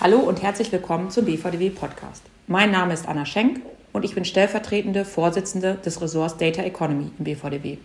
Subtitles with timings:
[0.00, 2.22] Hallo und herzlich willkommen zum BVDW Podcast.
[2.46, 3.62] Mein Name ist Anna Schenk
[3.92, 7.78] und ich bin stellvertretende Vorsitzende des Ressorts Data Economy im BVDW.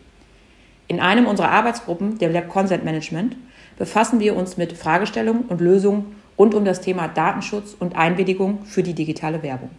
[0.88, 3.36] In einem unserer Arbeitsgruppen, der Lab Consent Management,
[3.80, 8.84] befassen wir uns mit Fragestellungen und Lösungen rund um das Thema Datenschutz und Einwilligung für
[8.84, 9.72] die digitale Werbung.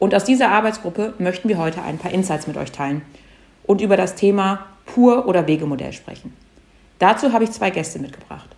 [0.00, 3.02] Und aus dieser Arbeitsgruppe möchten wir heute ein paar Insights mit euch teilen
[3.62, 6.32] und über das Thema Pur- oder Wegemodell sprechen.
[6.98, 8.50] Dazu habe ich zwei Gäste mitgebracht.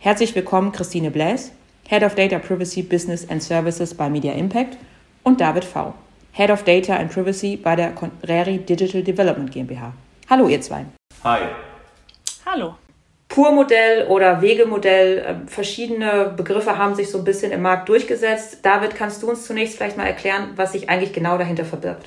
[0.00, 1.52] Herzlich willkommen Christine Bläs,
[1.90, 4.76] Head of Data Privacy Business and Services bei Media Impact
[5.22, 5.94] und David V.,
[6.32, 9.94] Head of Data and Privacy bei der Contrary Digital Development GmbH.
[10.28, 10.84] Hallo ihr zwei.
[11.24, 11.48] Hi.
[12.44, 12.74] Hallo.
[13.28, 18.58] Pur-Modell oder Wegemodell, äh, verschiedene Begriffe haben sich so ein bisschen im Markt durchgesetzt.
[18.62, 22.04] David, kannst du uns zunächst vielleicht mal erklären, was sich eigentlich genau dahinter verbirgt?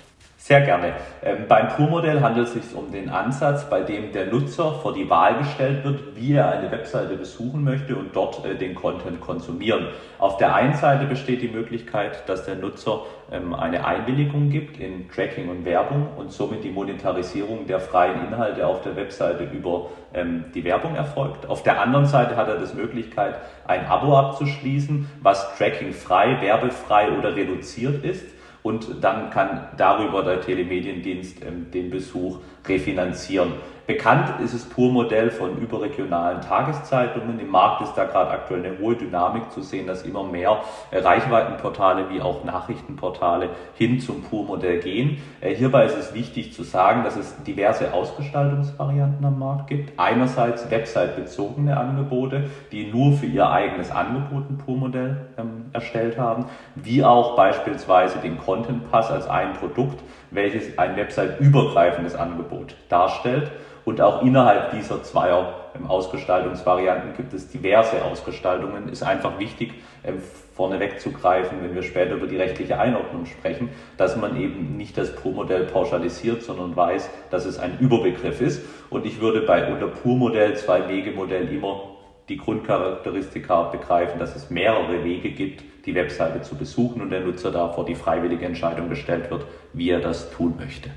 [0.51, 0.95] Sehr gerne.
[1.23, 5.09] Ähm, beim Pur-Modell handelt es sich um den Ansatz, bei dem der Nutzer vor die
[5.09, 9.87] Wahl gestellt wird, wie er eine Webseite besuchen möchte und dort äh, den Content konsumieren.
[10.19, 15.09] Auf der einen Seite besteht die Möglichkeit, dass der Nutzer ähm, eine Einwilligung gibt in
[15.09, 20.43] Tracking und Werbung und somit die Monetarisierung der freien Inhalte auf der Webseite über ähm,
[20.53, 21.47] die Werbung erfolgt.
[21.47, 23.35] Auf der anderen Seite hat er das Möglichkeit,
[23.67, 28.25] ein Abo abzuschließen, was Tracking frei, werbefrei oder reduziert ist
[28.63, 33.53] und dann kann darüber der Telemediendienst ähm, den Besuch refinanzieren.
[33.91, 37.41] Bekannt ist das Pur-Modell von überregionalen Tageszeitungen.
[37.41, 40.61] Im Markt ist da gerade aktuell eine hohe Dynamik zu sehen, dass immer mehr
[40.91, 45.17] äh, Reichweitenportale wie auch Nachrichtenportale hin zum Pur-Modell gehen.
[45.41, 49.99] Äh, hierbei ist es wichtig zu sagen, dass es diverse Ausgestaltungsvarianten am Markt gibt.
[49.99, 56.45] Einerseits website-bezogene Angebote, die nur für ihr eigenes Angebot ein Pur-Modell ähm, erstellt haben,
[56.75, 63.51] wie auch beispielsweise den Content Pass als ein Produkt, welches ein website-übergreifendes Angebot darstellt.
[63.83, 65.55] Und auch innerhalb dieser zweier
[65.87, 68.89] Ausgestaltungsvarianten gibt es diverse Ausgestaltungen.
[68.89, 70.21] Ist einfach wichtig, ähm,
[70.53, 74.97] vorneweg zu greifen, wenn wir später über die rechtliche Einordnung sprechen, dass man eben nicht
[74.97, 78.63] das Pro-Modell pauschalisiert, sondern weiß, dass es ein Überbegriff ist.
[78.89, 81.81] Und ich würde bei unter Pur-Modell, Zwei-Wege-Modell immer
[82.29, 87.51] die Grundcharakteristika begreifen, dass es mehrere Wege gibt, die Webseite zu besuchen und der Nutzer
[87.51, 90.89] da vor die freiwillige Entscheidung gestellt wird, wie er das tun möchte.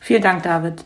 [0.00, 0.84] Vielen Dank, David.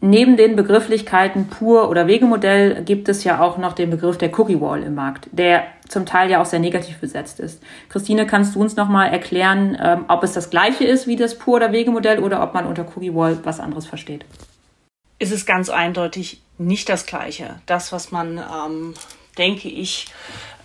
[0.00, 4.60] Neben den Begrifflichkeiten Pur- oder Wegemodell gibt es ja auch noch den Begriff der Cookie
[4.60, 7.62] Wall im Markt, der zum Teil ja auch sehr negativ besetzt ist.
[7.88, 11.56] Christine, kannst du uns nochmal erklären, ähm, ob es das gleiche ist wie das Pur-
[11.56, 14.26] oder Wegemodell oder ob man unter Cookie Wall was anderes versteht?
[15.18, 17.60] Ist es ganz eindeutig nicht das gleiche.
[17.66, 18.94] Das, was man, ähm,
[19.38, 20.06] denke ich,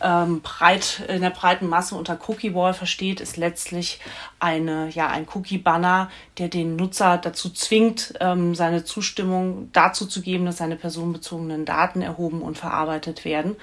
[0.02, 4.00] ähm, breit, in der breiten Masse unter Cookie Wall versteht, ist letztlich
[4.40, 10.46] eine, ja, ein Cookie-Banner, der den Nutzer dazu zwingt, ähm, seine Zustimmung dazu zu geben,
[10.46, 13.56] dass seine personenbezogenen Daten erhoben und verarbeitet werden.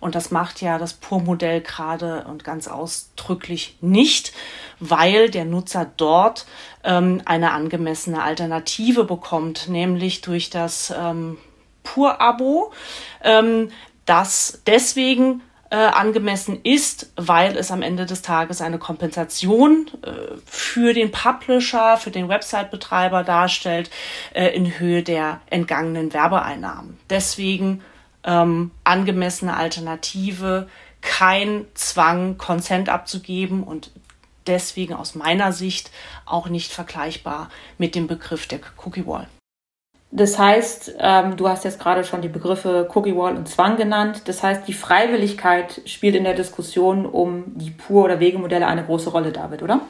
[0.00, 4.32] Und das macht ja das Pur-Modell gerade und ganz ausdrücklich nicht,
[4.80, 6.46] weil der Nutzer dort
[6.84, 11.38] ähm, eine angemessene Alternative bekommt, nämlich durch das ähm,
[11.82, 12.72] Pur-Abo,
[13.22, 13.70] ähm,
[14.04, 20.94] das deswegen äh, angemessen ist, weil es am Ende des Tages eine Kompensation äh, für
[20.94, 23.90] den Publisher, für den Website-Betreiber darstellt
[24.32, 26.98] äh, in Höhe der entgangenen Werbeeinnahmen.
[27.10, 27.82] Deswegen
[28.26, 30.68] ähm, angemessene Alternative,
[31.00, 33.90] kein Zwang, Consent abzugeben und
[34.46, 35.90] deswegen aus meiner Sicht
[36.24, 37.48] auch nicht vergleichbar
[37.78, 39.28] mit dem Begriff der Cookie Wall.
[40.12, 44.22] Das heißt, ähm, du hast jetzt gerade schon die Begriffe Cookie Wall und Zwang genannt.
[44.26, 49.10] Das heißt, die Freiwilligkeit spielt in der Diskussion um die Pur- oder Wegemodelle eine große
[49.10, 49.80] Rolle, David, oder?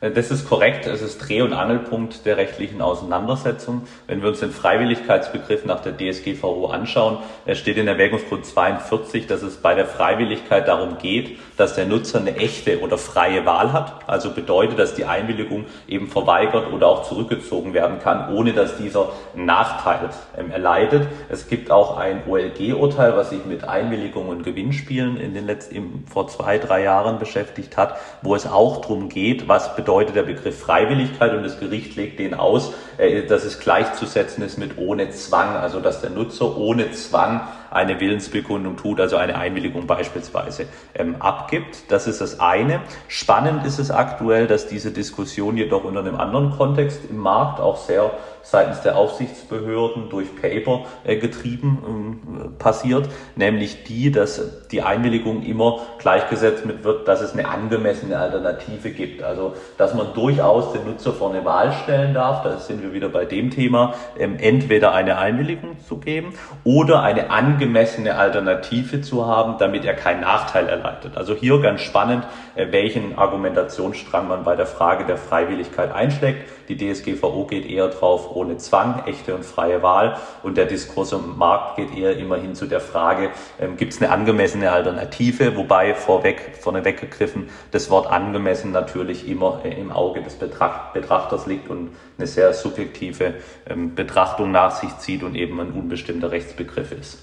[0.00, 0.86] Äh, das ist korrekt.
[0.86, 3.86] Es ist Dreh- und Angelpunkt der rechtlichen Auseinandersetzung.
[4.06, 7.18] Wenn wir uns den Freiwilligkeitsbegriff nach der DSGVO anschauen,
[7.52, 12.36] steht in Erwägungsgrund 42, dass es bei der Freiwilligkeit darum geht, dass der Nutzer eine
[12.36, 14.08] echte oder freie Wahl hat.
[14.08, 19.10] Also bedeutet, dass die Einwilligung eben verweigert oder auch zurückgezogen werden kann, ohne dass dieser
[19.34, 21.08] Nachteil ähm, erleidet.
[21.28, 26.28] Es gibt auch ein OLG-Urteil, was sich mit Einwilligung und Gewinnspielen in den letzten, vor
[26.28, 30.60] zwei, drei Jahren beschäftigt hat, wo es auch darum geht, was bedeutet, bedeutet der Begriff
[30.60, 35.56] Freiwilligkeit und das Gericht legt den aus, äh, dass es gleichzusetzen ist mit ohne Zwang,
[35.56, 37.40] also dass der Nutzer ohne Zwang
[37.70, 41.90] eine Willensbekundung tut, also eine Einwilligung beispielsweise ähm, abgibt.
[41.90, 42.80] Das ist das eine.
[43.08, 47.78] Spannend ist es aktuell, dass diese Diskussion jedoch unter einem anderen Kontext im Markt auch
[47.78, 48.10] sehr
[48.42, 55.80] seitens der Aufsichtsbehörden durch Paper äh, getrieben ähm, passiert, nämlich die, dass die Einwilligung immer
[55.98, 59.22] gleichgesetzt mit wird, dass es eine angemessene Alternative gibt.
[59.22, 63.08] Also, dass man durchaus den Nutzer vor eine Wahl stellen darf, da sind wir wieder
[63.08, 66.34] bei dem Thema, ähm, entweder eine Einwilligung zu geben
[66.64, 71.16] oder eine angemessene Alternative zu haben, damit er keinen Nachteil erleidet.
[71.16, 72.26] Also hier ganz spannend,
[72.56, 76.42] äh, welchen Argumentationsstrang man bei der Frage der Freiwilligkeit einschlägt.
[76.68, 81.36] Die DSGVO geht eher drauf ohne Zwang, echte und freie Wahl und der Diskurs im
[81.38, 86.58] Markt geht eher immerhin zu der Frage, ähm, gibt es eine angemessene Alternative, wobei vorweg,
[86.60, 92.26] vorneweg gegriffen, das Wort angemessen natürlich immer äh, im Auge des Betrachters liegt und eine
[92.26, 93.34] sehr subjektive
[93.68, 97.18] ähm, Betrachtung nach sich zieht und eben ein unbestimmter Rechtsbegriff ist.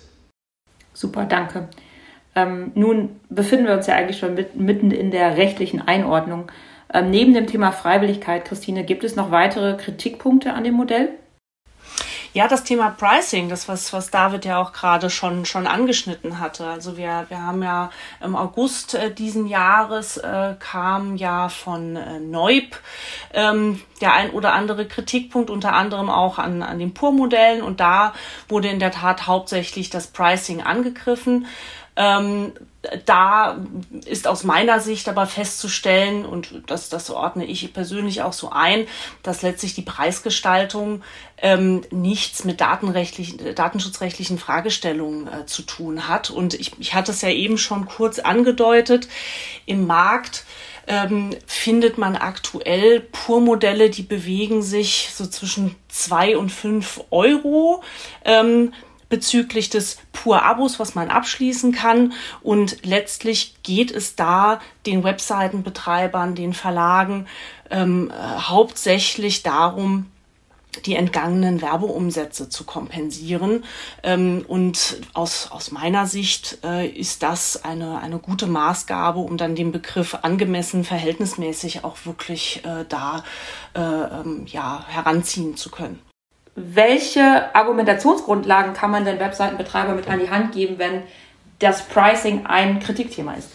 [0.93, 1.67] Super, danke.
[2.35, 6.51] Ähm, nun befinden wir uns ja eigentlich schon mit, mitten in der rechtlichen Einordnung.
[6.93, 11.09] Ähm, neben dem Thema Freiwilligkeit, Christine, gibt es noch weitere Kritikpunkte an dem Modell?
[12.35, 16.67] Ja, das Thema Pricing, das was, was David ja auch gerade schon, schon angeschnitten hatte.
[16.67, 17.91] Also wir, wir haben ja
[18.21, 22.77] im August äh, diesen Jahres äh, kam ja von äh, Neub
[23.33, 27.61] ähm, der ein oder andere Kritikpunkt, unter anderem auch an, an den Pur-Modellen.
[27.61, 28.11] Und da
[28.49, 31.47] wurde in der Tat hauptsächlich das Pricing angegriffen.
[31.95, 32.51] Ähm,
[33.05, 33.57] da
[34.05, 38.87] ist aus meiner Sicht aber festzustellen, und das, das ordne ich persönlich auch so ein,
[39.23, 41.01] dass letztlich die Preisgestaltung
[41.37, 46.29] ähm, nichts mit datenrechtlichen, datenschutzrechtlichen Fragestellungen äh, zu tun hat.
[46.29, 49.07] Und ich, ich hatte es ja eben schon kurz angedeutet,
[49.65, 50.45] im Markt
[50.87, 57.83] ähm, findet man aktuell Pur-Modelle, die bewegen sich so zwischen zwei und fünf Euro.
[58.23, 58.73] Ähm,
[59.09, 62.13] bezüglich des Pur-Abos, was man abschließen kann.
[62.41, 67.27] Und letztlich geht es da den Webseitenbetreibern, den Verlagen
[67.69, 70.07] ähm, äh, hauptsächlich darum,
[70.85, 73.63] die entgangenen Werbeumsätze zu kompensieren.
[74.03, 79.55] Ähm, und aus, aus meiner Sicht äh, ist das eine, eine gute Maßgabe, um dann
[79.55, 83.23] den Begriff angemessen, verhältnismäßig auch wirklich äh, da
[83.73, 86.04] äh, ähm, ja, heranziehen zu können
[86.55, 91.03] welche Argumentationsgrundlagen kann man den Webseitenbetreiber mit an die Hand geben, wenn
[91.59, 93.49] das Pricing ein Kritikthema ist?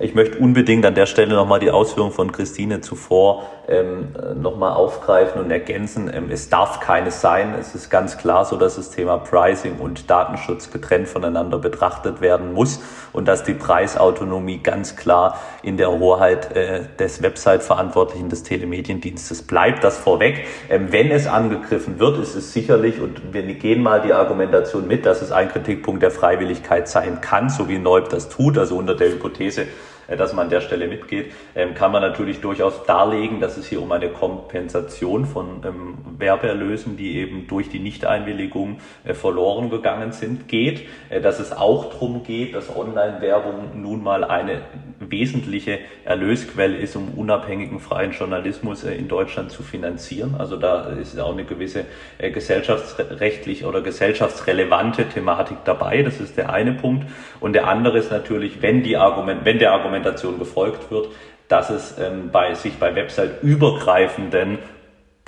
[0.00, 5.40] Ich möchte unbedingt an der Stelle nochmal die Ausführungen von Christine zuvor ähm, nochmal aufgreifen
[5.40, 6.08] und ergänzen.
[6.14, 7.54] Ähm, es darf keines sein.
[7.58, 12.52] Es ist ganz klar so, dass das Thema Pricing und Datenschutz getrennt voneinander betrachtet werden
[12.52, 12.80] muss
[13.12, 19.82] und dass die Preisautonomie ganz klar in der Hoheit äh, des Website-Verantwortlichen des Telemediendienstes bleibt.
[19.82, 20.46] Das vorweg.
[20.70, 25.04] Ähm, wenn es angegriffen wird, ist es sicherlich, und wir gehen mal die Argumentation mit,
[25.04, 28.94] dass es ein Kritikpunkt der Freiwilligkeit sein kann, so wie Neub das tut, also unter
[28.94, 29.66] der Hypothese,
[30.16, 33.82] dass man an der Stelle mitgeht, ähm, kann man natürlich durchaus darlegen, dass es hier
[33.82, 40.48] um eine Kompensation von ähm, Werbeerlösen, die eben durch die Nichteinwilligung äh, verloren gegangen sind,
[40.48, 40.86] geht.
[41.10, 44.62] Äh, dass es auch darum geht, dass Online-Werbung nun mal eine
[45.10, 50.36] wesentliche Erlösquelle ist, um unabhängigen freien Journalismus in Deutschland zu finanzieren.
[50.38, 51.84] Also da ist auch eine gewisse
[52.18, 56.02] gesellschaftsrechtlich oder gesellschaftsrelevante Thematik dabei.
[56.02, 57.06] Das ist der eine Punkt.
[57.40, 61.08] Und der andere ist natürlich, wenn die Argument, wenn der Argument Argumentation gefolgt wird,
[61.48, 64.58] dass es ähm, bei, sich bei Website-übergreifenden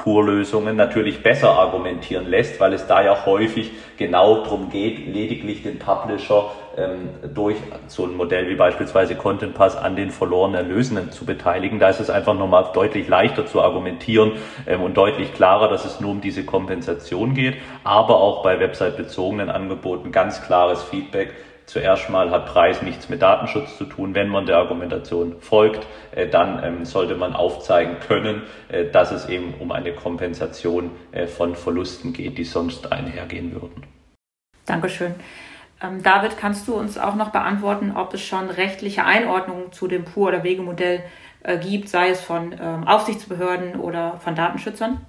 [0.03, 5.79] Pur-Lösungen natürlich besser argumentieren lässt, weil es da ja häufig genau darum geht, lediglich den
[5.79, 7.57] Publisher ähm, durch
[7.87, 11.79] so ein Modell wie beispielsweise Content Pass an den verlorenen Erlösen zu beteiligen.
[11.79, 14.33] Da ist es einfach nochmal deutlich leichter zu argumentieren
[14.67, 19.51] ähm, und deutlich klarer, dass es nur um diese Kompensation geht, aber auch bei website-bezogenen
[19.51, 21.35] Angeboten ganz klares Feedback
[21.71, 24.13] Zuerst mal hat Preis nichts mit Datenschutz zu tun.
[24.13, 29.29] Wenn man der Argumentation folgt, äh, dann ähm, sollte man aufzeigen können, äh, dass es
[29.29, 33.85] eben um eine Kompensation äh, von Verlusten geht, die sonst einhergehen würden.
[34.67, 35.15] Dankeschön.
[35.81, 40.05] Ähm, David, kannst du uns auch noch beantworten, ob es schon rechtliche Einordnungen zu dem
[40.05, 41.05] Pur- oder Wegemodell
[41.63, 45.07] gibt, sei es von ähm, Aufsichtsbehörden oder von Datenschützern?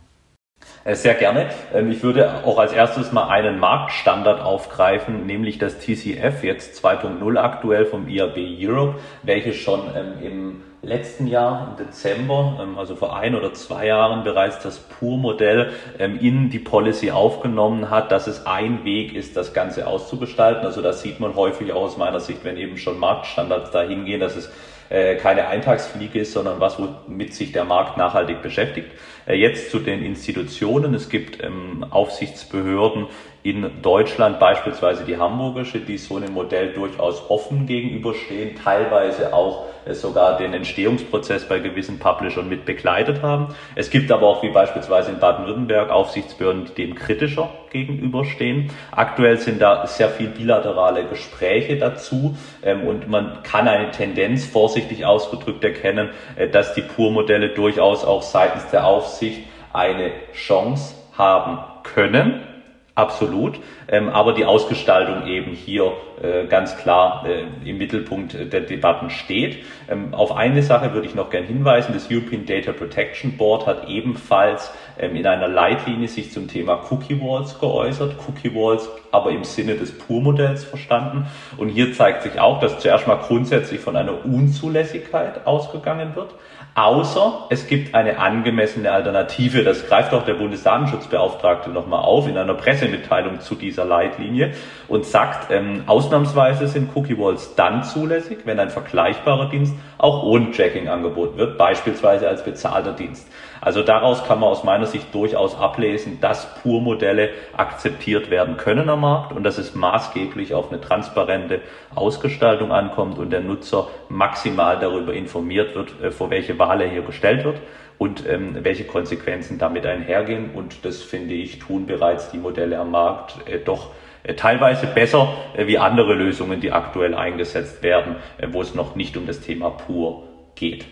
[0.84, 1.50] Äh, sehr gerne.
[1.74, 7.38] Ähm, ich würde auch als erstes mal einen Marktstandard aufgreifen, nämlich das TCF, jetzt 2.0
[7.38, 13.16] aktuell vom IAB Europe, welches schon ähm, im letzten Jahr im Dezember, ähm, also vor
[13.16, 18.84] ein oder zwei Jahren bereits das Pur-Modell in die Policy aufgenommen hat, dass es ein
[18.84, 20.66] Weg ist, das Ganze auszugestalten.
[20.66, 24.36] Also das sieht man häufig aus meiner Sicht, wenn eben schon Marktstandards dahin gehen, dass
[24.36, 24.52] es
[24.92, 28.92] äh, keine Eintagsfliege ist, sondern was, womit sich der Markt nachhaltig beschäftigt.
[29.26, 30.94] Äh, jetzt zu den Institutionen.
[30.94, 33.08] Es gibt ähm, Aufsichtsbehörden
[33.44, 39.94] in Deutschland, beispielsweise die hamburgische, die so einem Modell durchaus offen gegenüberstehen, teilweise auch äh,
[39.94, 43.56] sogar den Entstehungsprozess bei gewissen Publishern mit begleitet haben.
[43.74, 48.70] Es gibt aber auch wie beispielsweise in Baden-Württemberg Aufsichtsbehörden, die dem kritischer gegenüberstehen.
[48.92, 55.06] Aktuell sind da sehr viel bilaterale Gespräche dazu ähm, und man kann eine Tendenz vorsichtig
[55.06, 62.51] ausgedrückt erkennen, äh, dass die Pur-Modelle durchaus auch seitens der Aufsicht eine Chance haben können
[62.94, 63.58] Absolut,
[63.88, 69.64] ähm, aber die Ausgestaltung eben hier äh, ganz klar äh, im Mittelpunkt der Debatten steht.
[69.90, 71.94] Ähm, auf eine Sache würde ich noch gern hinweisen.
[71.94, 77.22] Das European Data Protection Board hat ebenfalls ähm, in einer Leitlinie sich zum Thema Cookie
[77.22, 78.18] Walls geäußert.
[78.28, 81.28] Cookie Walls aber im Sinne des Pur-Modells verstanden.
[81.56, 86.32] Und hier zeigt sich auch, dass zuerst mal grundsätzlich von einer Unzulässigkeit ausgegangen wird
[86.76, 89.64] außer es gibt eine angemessene Alternative.
[89.64, 94.54] Das greift auch der Bundesdatenschutzbeauftragte nochmal auf in einer Pressemitteilung zu dieser Leitlinie
[94.88, 100.52] und sagt, ähm, ausnahmsweise sind Cookie Walls dann zulässig, wenn ein vergleichbarer Dienst auch ohne
[100.52, 103.28] Tracking angeboten wird, beispielsweise als bezahlter Dienst.
[103.62, 109.02] Also daraus kann man aus meiner Sicht durchaus ablesen, dass Pur-Modelle akzeptiert werden können am
[109.02, 111.62] Markt und dass es maßgeblich auf eine transparente
[111.94, 117.02] Ausgestaltung ankommt und der Nutzer maximal darüber informiert wird, äh, vor welche Wahl er hier
[117.02, 117.60] gestellt wird
[117.98, 120.52] und ähm, welche Konsequenzen damit einhergehen.
[120.56, 123.92] Und das finde ich, tun bereits die Modelle am Markt äh, doch
[124.24, 128.96] äh, teilweise besser äh, wie andere Lösungen, die aktuell eingesetzt werden, äh, wo es noch
[128.96, 130.24] nicht um das Thema pur
[130.56, 130.86] geht.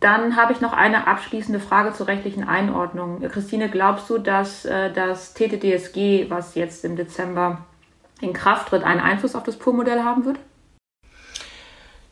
[0.00, 3.20] Dann habe ich noch eine abschließende Frage zur rechtlichen Einordnung.
[3.28, 7.64] Christine, glaubst du, dass das TTDSG, was jetzt im Dezember
[8.20, 10.38] in Kraft tritt, einen Einfluss auf das PUR-Modell haben wird?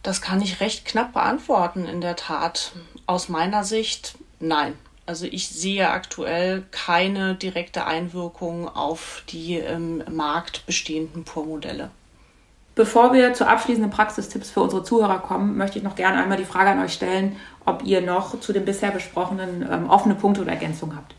[0.05, 2.73] Das kann ich recht knapp beantworten, in der Tat.
[3.07, 4.75] Aus meiner Sicht nein.
[5.07, 11.91] Also ich sehe aktuell keine direkte Einwirkung auf die im Markt bestehenden PUR-Modelle.
[12.75, 16.45] Bevor wir zu abschließenden Praxistipps für unsere Zuhörer kommen, möchte ich noch gerne einmal die
[16.45, 20.53] Frage an euch stellen, ob ihr noch zu den bisher besprochenen ähm, offene Punkte oder
[20.53, 21.15] Ergänzungen habt.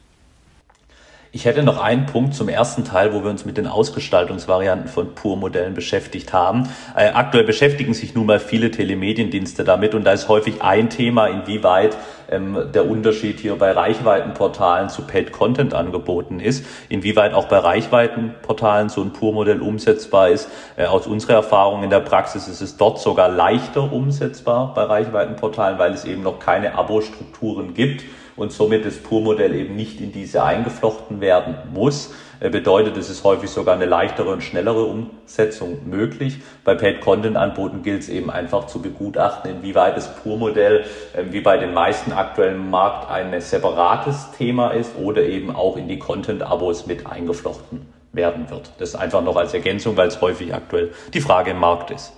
[1.35, 5.15] Ich hätte noch einen Punkt zum ersten Teil, wo wir uns mit den Ausgestaltungsvarianten von
[5.15, 6.69] Pur-Modellen beschäftigt haben.
[6.95, 11.27] Äh, aktuell beschäftigen sich nun mal viele Telemediendienste damit und da ist häufig ein Thema,
[11.27, 11.97] inwieweit
[12.31, 19.11] ähm, der Unterschied hier bei Reichweitenportalen zu Paid-Content-Angeboten ist, inwieweit auch bei Reichweitenportalen so ein
[19.11, 20.47] Pur-Modell umsetzbar ist.
[20.77, 25.79] Äh, aus unserer Erfahrung in der Praxis ist es dort sogar leichter umsetzbar bei Reichweitenportalen,
[25.79, 30.43] weil es eben noch keine Abo-Strukturen gibt und somit das Pur-Modell eben nicht in diese
[30.43, 32.13] eingeflochten werden muss.
[32.39, 36.39] Äh, bedeutet, es ist häufig sogar eine leichtere und schnellere Umsetzung möglich.
[36.63, 41.73] Bei Paid-Content-Angeboten gilt es eben einfach zu begutachten, inwieweit das Pur-Modell ähm, wie bei den
[41.73, 47.85] meisten aktuellen Markt ein separates Thema ist oder eben auch in die Content-Abos mit eingeflochten
[48.11, 48.71] werden wird.
[48.79, 52.13] Das einfach noch als Ergänzung, weil es häufig aktuell die Frage im Markt ist.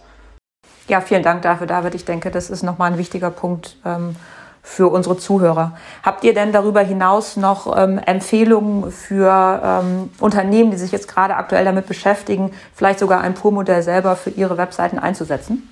[0.88, 1.95] Ja, vielen Dank dafür, David.
[1.95, 4.15] Ich denke, das ist nochmal ein wichtiger Punkt, ähm,
[4.67, 5.71] für unsere Zuhörer.
[6.03, 11.38] Habt ihr denn darüber hinaus noch ähm, Empfehlungen für ähm, Unternehmen, die sich jetzt gerade
[11.38, 15.69] aktuell damit beschäftigen, vielleicht sogar ein Pur-Modell selber für ihre Webseiten einzusetzen?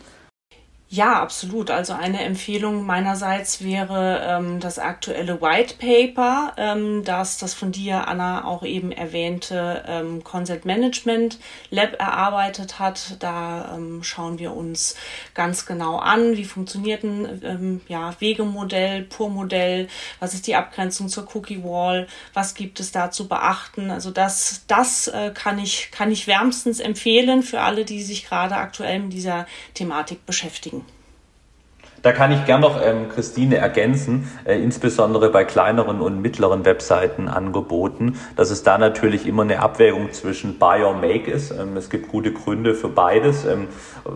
[0.95, 1.71] Ja, absolut.
[1.71, 8.07] Also eine Empfehlung meinerseits wäre ähm, das aktuelle White Paper, ähm, das das von dir,
[8.07, 11.37] Anna, auch eben erwähnte ähm, Consent Management
[11.69, 13.17] Lab erarbeitet hat.
[13.19, 14.95] Da ähm, schauen wir uns
[15.33, 19.89] ganz genau an, wie funktioniert ein ähm, ja, Wegemodell, Pur-Modell,
[20.21, 23.91] was ist die Abgrenzung zur Cookie Wall, was gibt es da zu beachten.
[23.91, 28.55] Also das, das äh, kann, ich, kann ich wärmstens empfehlen für alle, die sich gerade
[28.55, 30.84] aktuell mit dieser Thematik beschäftigen.
[32.05, 37.27] Da kann ich gern noch ähm, Christine ergänzen, äh, insbesondere bei kleineren und mittleren Webseiten
[37.27, 41.49] angeboten, dass es da natürlich immer eine Abwägung zwischen Buy or Make ist.
[41.49, 43.43] Ähm, es gibt gute Gründe für beides.
[43.45, 43.69] Ähm,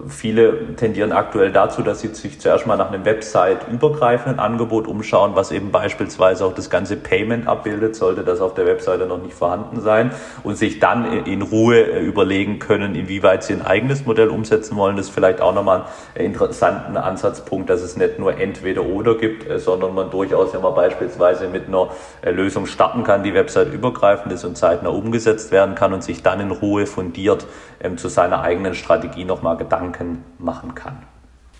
[0.07, 5.51] viele tendieren aktuell dazu, dass sie sich zuerst mal nach einem Website-übergreifenden Angebot umschauen, was
[5.51, 9.81] eben beispielsweise auch das ganze Payment abbildet, sollte das auf der Webseite noch nicht vorhanden
[9.81, 10.11] sein
[10.43, 14.95] und sich dann in Ruhe äh, überlegen können, inwieweit sie ein eigenes Modell umsetzen wollen.
[14.95, 19.47] Das ist vielleicht auch nochmal ein interessanten Ansatzpunkt, dass es nicht nur entweder oder gibt,
[19.49, 21.89] äh, sondern man durchaus, wenn man beispielsweise mit einer
[22.21, 26.23] äh, Lösung starten kann, die Website übergreifend ist und zeitnah umgesetzt werden kann und sich
[26.23, 27.45] dann in Ruhe fundiert
[27.81, 30.97] ähm, zu seiner eigenen Strategie nochmal Gedanken machen kann.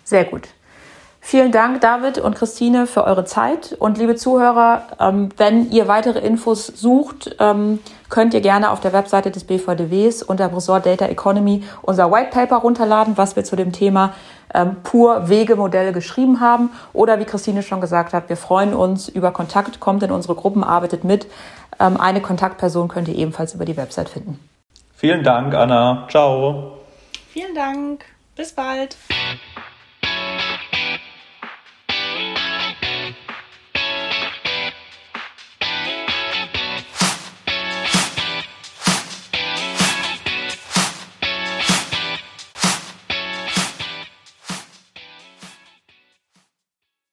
[0.03, 0.49] Sehr gut.
[1.21, 3.75] Vielen Dank, David und Christine, für eure Zeit.
[3.77, 8.93] Und liebe Zuhörer, ähm, wenn ihr weitere Infos sucht, ähm, könnt ihr gerne auf der
[8.93, 13.73] Webseite des BVDWs unter Resort Data Economy unser White Paper runterladen, was wir zu dem
[13.73, 14.13] Thema
[14.53, 16.71] ähm, pur Wegemodelle geschrieben haben.
[16.93, 20.63] Oder wie Christine schon gesagt hat, wir freuen uns über Kontakt, kommt in unsere Gruppen,
[20.63, 21.27] arbeitet mit.
[21.77, 24.37] eine Kontaktperson könnt ihr ebenfalls über die Website finden.
[24.95, 26.07] Vielen Dank, Anna.
[26.09, 26.79] Ciao.
[27.31, 28.03] Vielen Dank.
[28.35, 28.97] Bis bald.